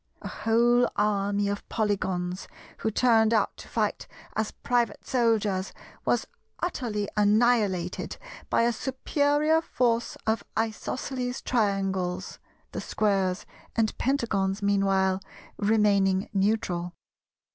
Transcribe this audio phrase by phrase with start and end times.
[0.23, 2.47] A whole army of Polygons,
[2.79, 5.73] who turned out to fight as private soldiers,
[6.05, 6.25] was
[6.59, 8.17] utterly annihilated
[8.49, 13.45] by a superior force of Isosceles Triangles—the Squares
[13.75, 15.21] and Pentagons meanwhile
[15.57, 16.95] remaining neutral.